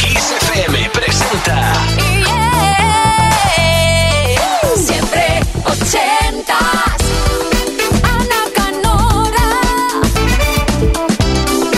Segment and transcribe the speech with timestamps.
[0.00, 1.72] Kiss FM presenta.
[4.74, 6.56] Siempre ochentas.
[8.02, 9.48] Ana Canora.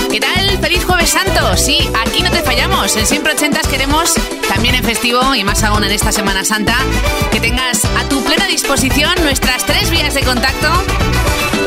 [0.09, 0.59] ¿Qué tal?
[0.61, 1.57] ¡Feliz Jueves Santo!
[1.57, 2.97] Sí, aquí no te fallamos.
[2.97, 4.15] En Siempre Ochentas queremos,
[4.49, 6.77] también en festivo y más aún en esta Semana Santa,
[7.33, 10.69] que tengas a tu plena disposición nuestras tres vías de contacto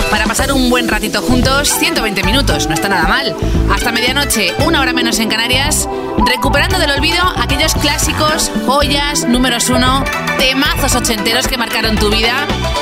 [0.09, 3.35] para pasar un buen ratito juntos, 120 minutos, no está nada mal.
[3.71, 5.87] Hasta medianoche, una hora menos en Canarias,
[6.25, 10.03] recuperando del olvido aquellos clásicos, joyas, números uno,
[10.37, 12.33] temazos ochenteros que marcaron tu vida,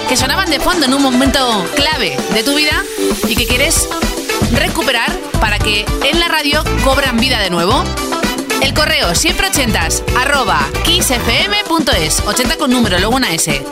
[0.08, 2.84] que sonaban de fondo en un momento clave de tu vida
[3.28, 3.88] y que quieres
[4.54, 7.84] recuperar para que en la radio cobran vida de nuevo.
[8.62, 13.64] El correo siempre ochentas arroba kissfm.es 80 con número, luego una S.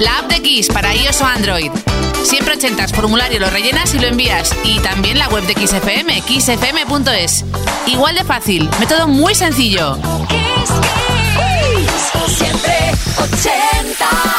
[0.00, 1.72] La app de Kiss para iOS o Android.
[2.22, 4.54] Siempre ochentas, formulario, lo rellenas y lo envías.
[4.64, 7.44] Y también la web de XFM, xfm.es.
[7.86, 9.96] Igual de fácil, método muy sencillo.
[12.26, 14.37] Siempre 80.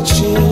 [0.00, 0.49] Watching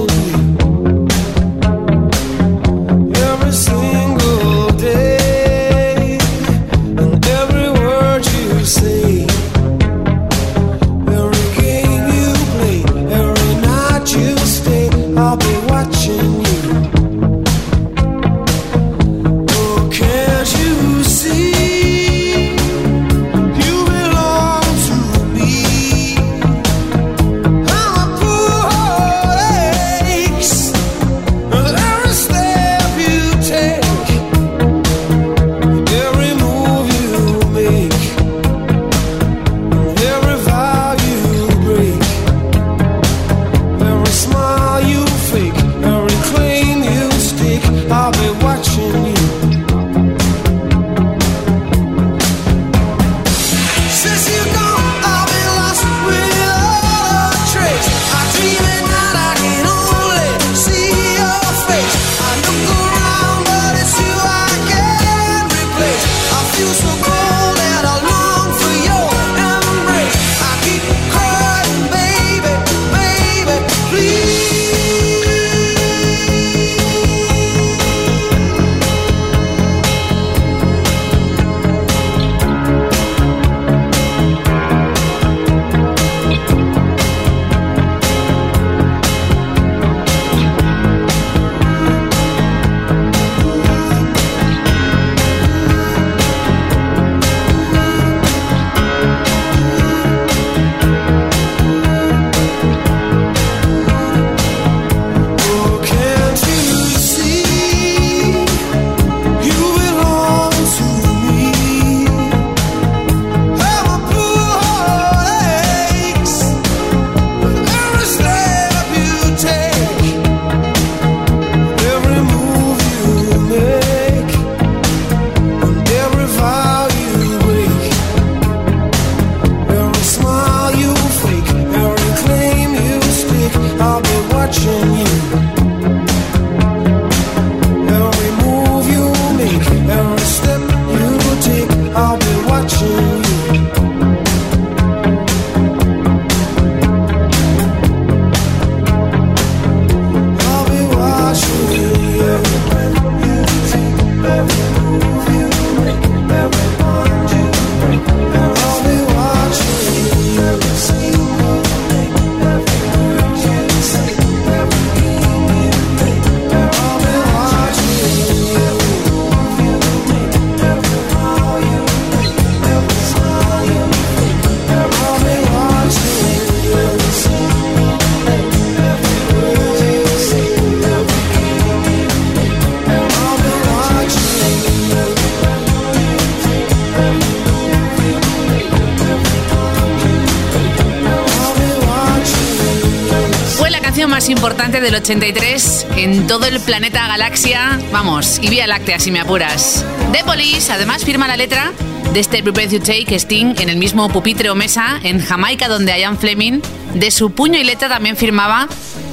[194.19, 199.21] más importante del 83 en todo el planeta galaxia, vamos, y Vía Láctea si me
[199.21, 199.85] apuras.
[200.11, 201.73] The Police además firma la letra
[202.13, 205.97] de este Prepare You Take Sting en el mismo pupitre o mesa en Jamaica donde
[205.97, 206.61] Ian Fleming
[206.95, 208.67] de su puño y letra también firmaba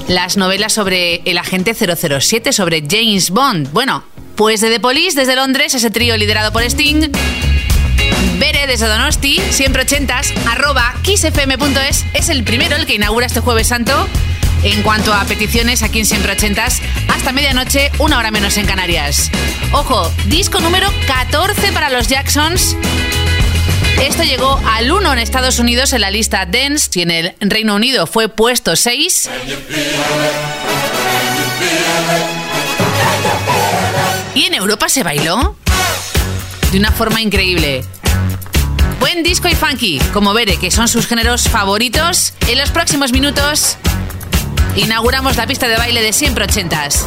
[0.08, 3.72] las novelas sobre el agente 007, sobre James Bond.
[3.74, 4.04] Bueno,
[4.36, 7.12] pues de The Police desde Londres, ese trío liderado por Sting,
[8.40, 13.68] Bere desde Donosti, siempre ochentas, arroba kissfm.es, es el primero el que inaugura este jueves
[13.68, 14.10] santo
[14.66, 19.30] en cuanto a peticiones aquí en Siempre Ochentas, hasta medianoche, una hora menos en Canarias.
[19.72, 22.76] Ojo, disco número 14 para los Jacksons.
[24.02, 27.76] Esto llegó al 1 en Estados Unidos en la lista Dance y en el Reino
[27.76, 29.30] Unido fue puesto 6.
[34.34, 35.56] Y en Europa se bailó
[36.72, 37.86] de una forma increíble.
[39.00, 42.34] Buen disco y funky, como Bere, que son sus géneros favoritos.
[42.48, 43.78] En los próximos minutos
[44.76, 47.06] inauguramos la pista de baile de siempre ochentas.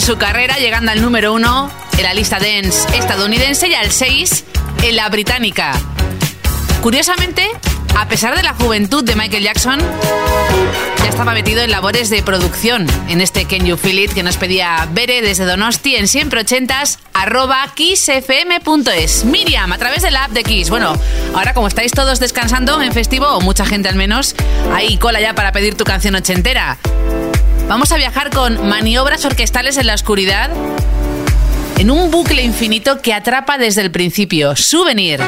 [0.00, 4.44] En su carrera, llegando al número 1 en la lista dance estadounidense y al 6
[4.82, 5.72] en la británica.
[6.80, 7.46] Curiosamente,
[7.98, 9.78] a pesar de la juventud de Michael Jackson,
[11.02, 14.38] ya estaba metido en labores de producción en este Can You Feel It que nos
[14.38, 19.24] pedía Bere desde Donosti en siempre ochentas arroba kissfm.es.
[19.26, 20.70] Miriam, a través de la app de Kiss.
[20.70, 20.96] Bueno,
[21.34, 24.34] ahora como estáis todos descansando en festivo, o mucha gente al menos,
[24.72, 26.78] hay cola ya para pedir tu canción ochentera.
[27.70, 30.50] Vamos a viajar con maniobras orquestales en la oscuridad
[31.78, 34.56] en un bucle infinito que atrapa desde el principio.
[34.56, 35.20] Souvenir.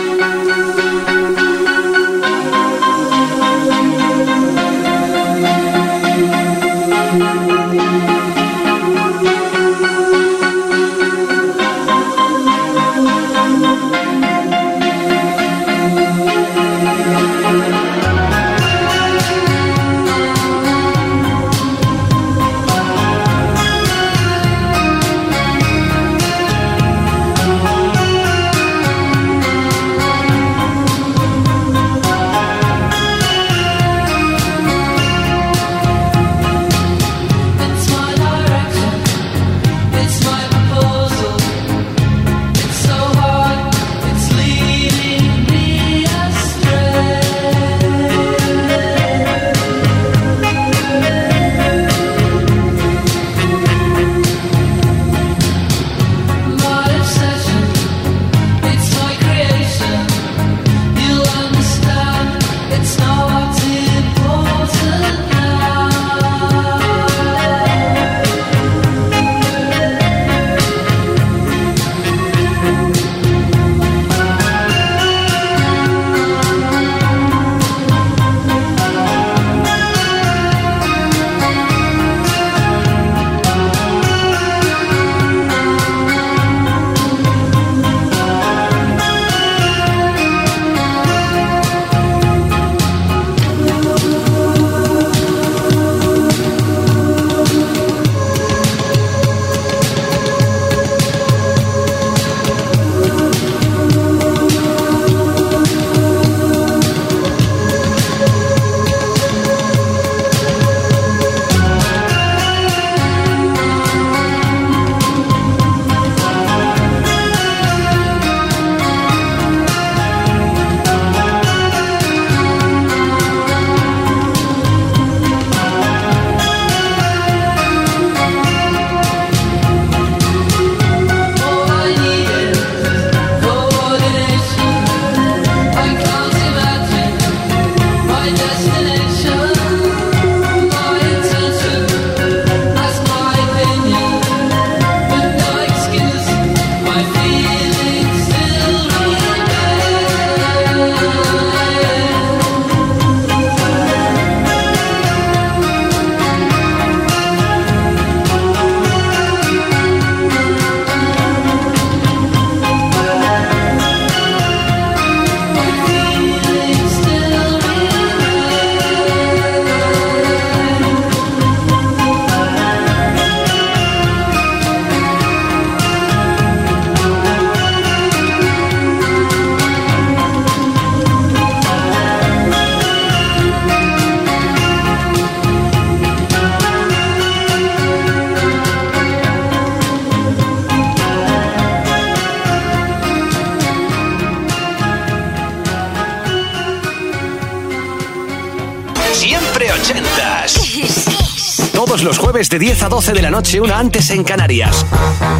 [202.02, 204.84] Todos los jueves de 10 a 12 de la noche, una antes en Canarias.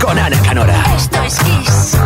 [0.00, 0.94] Con Ana Canora.
[0.96, 1.98] Esto es Kiss.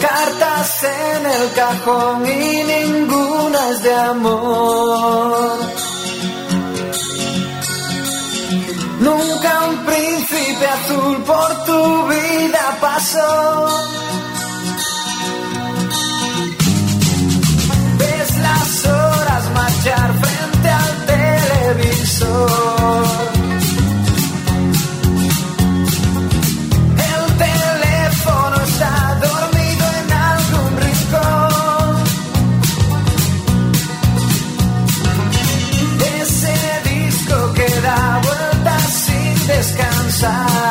[0.00, 5.58] Cartas en el cajón y ninguna es de amor.
[8.98, 13.99] Nunca un príncipe azul por tu vida pasó.
[19.88, 22.50] Frente al televisor.
[27.12, 31.92] El teléfono está dormido en algún rincón.
[36.20, 36.56] Ese
[36.90, 40.69] disco que da vueltas sin descansar.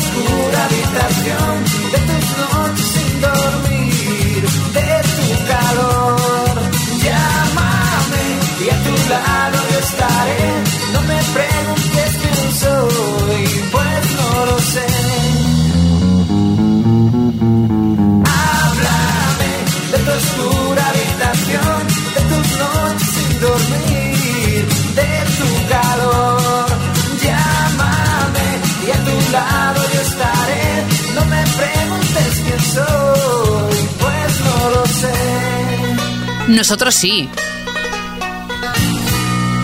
[0.00, 1.54] Oscura habitación,
[1.92, 4.42] de tus noches sin dormir,
[4.76, 6.54] de tu calor.
[7.06, 8.24] Llámame
[8.64, 10.44] y a tu lado yo estaré.
[10.94, 14.89] No me preguntes quién soy, pues no lo sé.
[36.60, 37.26] Nosotros sí.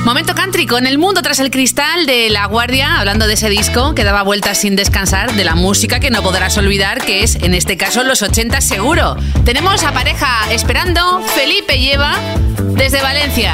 [0.06, 3.94] Momento country con el mundo tras el cristal de La Guardia, hablando de ese disco
[3.94, 7.52] que daba vueltas sin descansar, de la música que no podrás olvidar, que es en
[7.52, 9.14] este caso los 80 seguro.
[9.44, 12.14] Tenemos a pareja esperando, Felipe y Eva,
[12.72, 13.52] desde Valencia.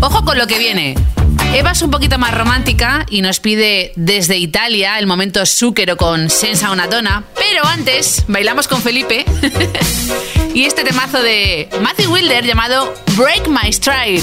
[0.00, 0.94] Ojo con lo que viene.
[1.54, 6.28] Eva es un poquito más romántica y nos pide desde Italia el momento súquero con
[6.28, 9.24] Senza una donna, pero antes bailamos con Felipe
[10.54, 14.22] y este temazo de Matthew Wilder llamado Break My Stride.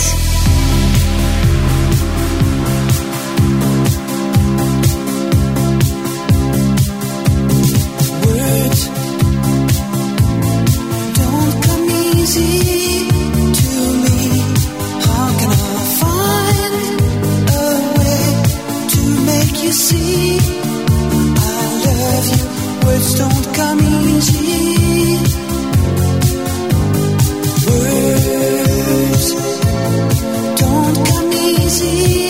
[31.81, 32.20] see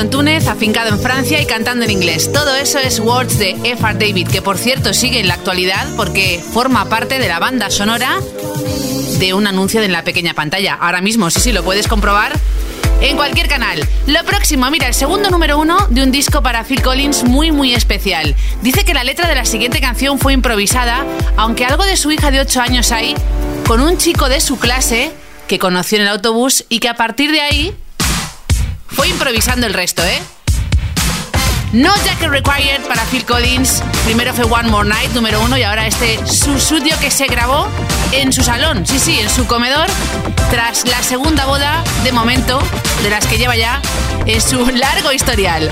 [0.00, 2.30] nacido en Túnez, afincado en Francia y cantando en inglés.
[2.32, 3.98] Todo eso es Words de F.R.
[3.98, 8.18] David, que por cierto sigue en la actualidad porque forma parte de la banda sonora
[9.18, 10.74] de un anuncio en la pequeña pantalla.
[10.74, 12.32] Ahora mismo, sí, sí, lo puedes comprobar
[13.00, 13.86] en cualquier canal.
[14.06, 17.74] Lo próximo, mira, el segundo número uno de un disco para Phil Collins muy, muy
[17.74, 18.34] especial.
[18.62, 21.04] Dice que la letra de la siguiente canción fue improvisada,
[21.36, 23.14] aunque algo de su hija de 8 años hay,
[23.66, 25.10] con un chico de su clase
[25.48, 27.74] que conoció en el autobús y que a partir de ahí
[29.00, 30.20] fue improvisando el resto, ¿eh?
[31.72, 33.82] No Jacket Required para Phil Collins.
[34.04, 37.66] Primero fue One More Night, número uno, y ahora este susudio que se grabó
[38.12, 39.86] en su salón, sí, sí, en su comedor,
[40.50, 42.60] tras la segunda boda, de momento,
[43.02, 43.80] de las que lleva ya
[44.26, 45.70] en su largo historial.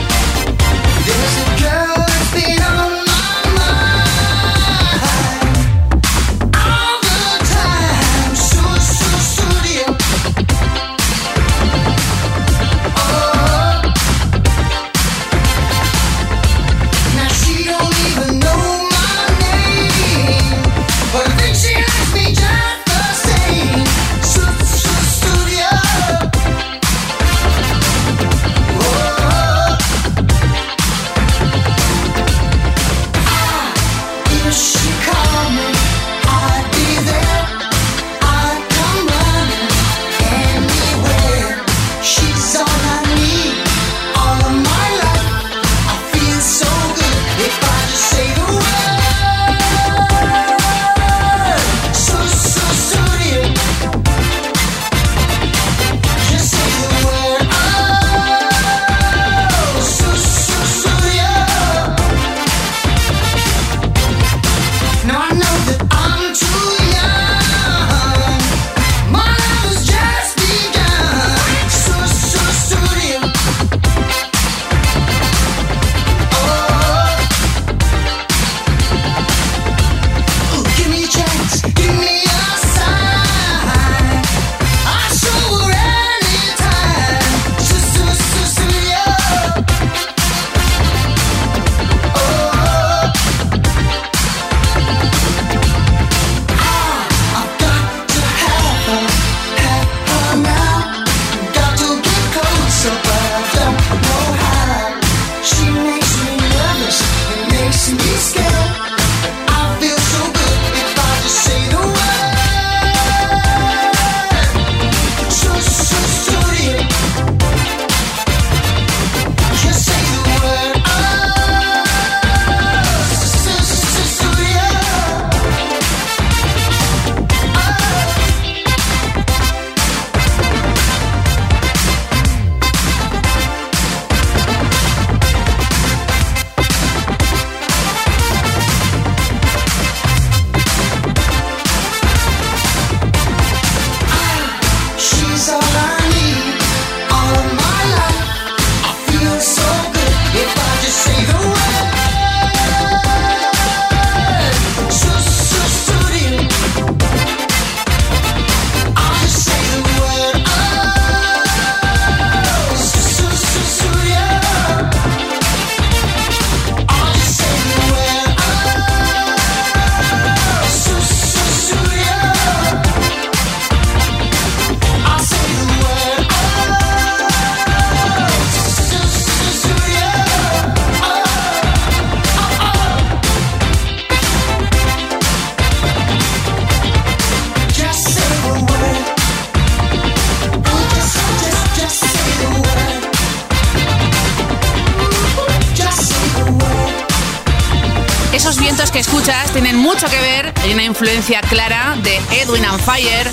[200.01, 203.29] Mucho que ver, hay una influencia clara de Edwin and Fire.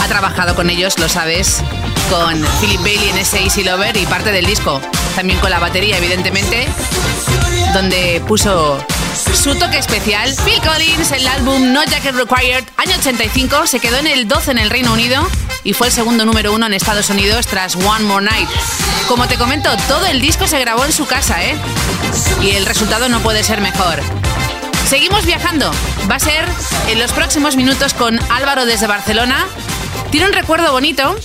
[0.00, 1.62] Ha trabajado con ellos, lo sabes,
[2.10, 4.80] con Philip Bailey en ese Easy Lover y parte del disco.
[5.14, 6.66] También con la batería, evidentemente,
[7.74, 8.84] donde puso
[9.40, 10.34] su toque especial.
[10.44, 14.58] Phil Collins, el álbum No Jacket Required, año 85, se quedó en el 12 en
[14.58, 15.24] el Reino Unido
[15.62, 18.48] y fue el segundo número uno en Estados Unidos tras One More Night.
[19.06, 21.54] Como te comento, todo el disco se grabó en su casa, ¿eh?
[22.42, 24.02] Y el resultado no puede ser mejor.
[24.86, 25.70] Seguimos viajando.
[26.10, 26.44] Va a ser
[26.88, 29.46] en los próximos minutos con Álvaro desde Barcelona.
[30.10, 31.16] Tiene un recuerdo bonito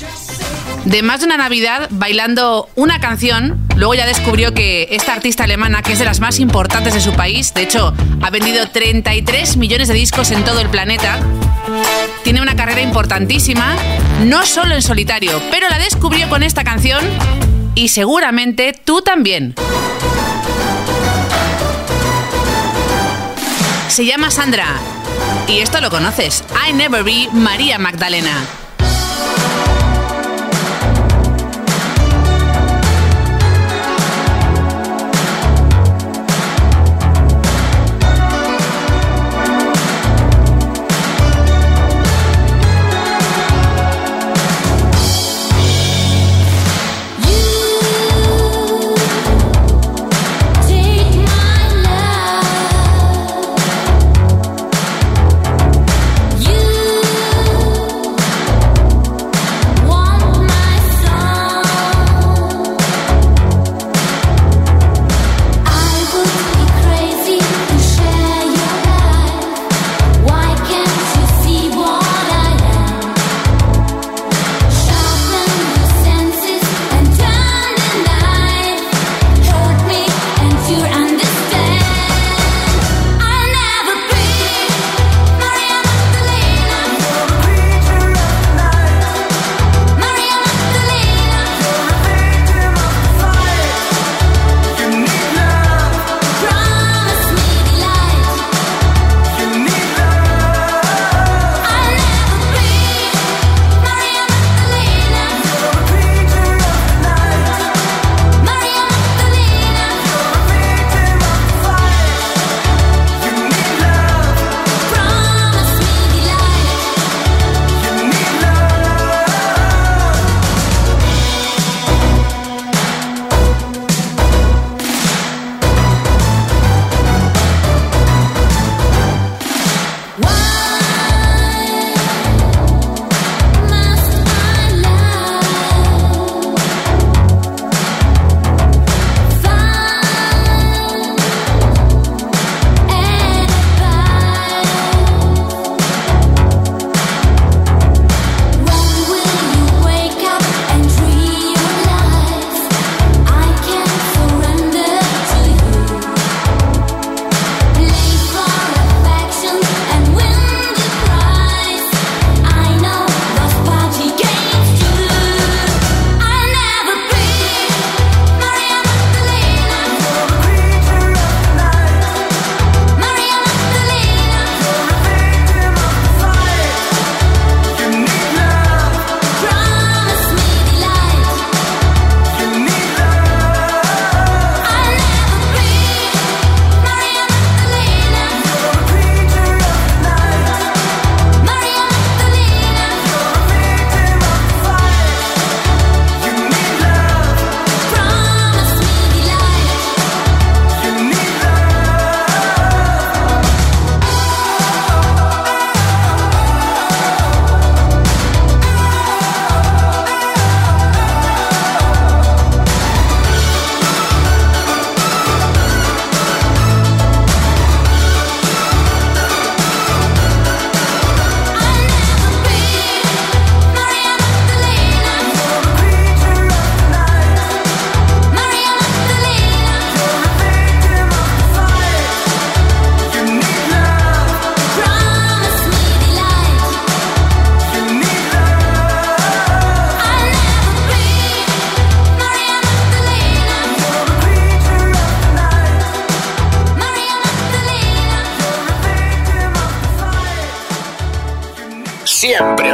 [0.85, 3.67] de más de una Navidad bailando una canción.
[3.75, 7.13] Luego ya descubrió que esta artista alemana, que es de las más importantes de su
[7.13, 11.19] país, de hecho ha vendido 33 millones de discos en todo el planeta,
[12.23, 13.75] tiene una carrera importantísima,
[14.25, 17.03] no solo en solitario, pero la descubrió con esta canción
[17.75, 19.55] y seguramente tú también.
[23.89, 24.79] Se llama Sandra
[25.47, 26.43] y esto lo conoces.
[26.69, 28.58] I Never Be María Magdalena.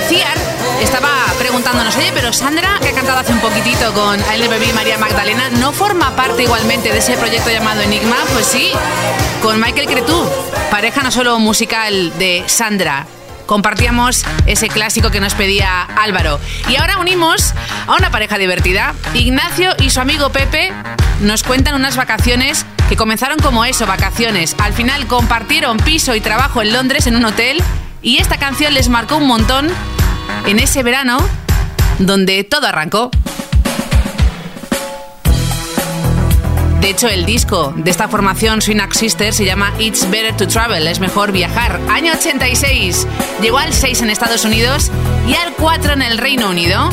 [0.00, 0.36] iniciar,
[0.80, 4.98] estaba preguntándonos, oye, pero Sandra, que ha cantado hace un poquitito con LBB y María
[4.98, 8.16] Magdalena, ¿no forma parte igualmente de ese proyecto llamado Enigma?
[8.32, 8.72] Pues sí,
[9.42, 10.26] con Michael Cretú,
[10.70, 13.06] pareja no solo musical de Sandra,
[13.46, 16.40] compartíamos ese clásico que nos pedía Álvaro.
[16.68, 17.52] Y ahora unimos
[17.86, 18.94] a una pareja divertida.
[19.12, 20.72] Ignacio y su amigo Pepe
[21.20, 24.56] nos cuentan unas vacaciones que comenzaron como eso, vacaciones.
[24.58, 27.62] Al final compartieron piso y trabajo en Londres en un hotel
[28.02, 29.68] y esta canción les marcó un montón
[30.46, 31.18] en ese verano
[31.98, 33.10] donde todo arrancó.
[36.80, 40.88] De hecho, el disco de esta formación Swinax Sisters se llama It's Better to Travel,
[40.88, 41.78] es mejor viajar.
[41.90, 43.06] Año 86,
[43.42, 44.90] llegó al 6 en Estados Unidos
[45.28, 46.88] y al 4 en el Reino Unido.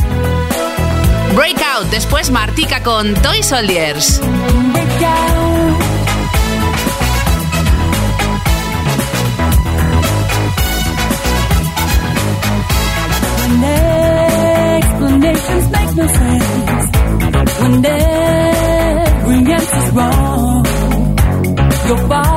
[1.34, 4.22] Breakout, después Martica con Toy Soldiers.
[15.98, 16.90] no sense
[17.60, 20.66] when every answer's wrong.
[21.88, 22.37] Your body.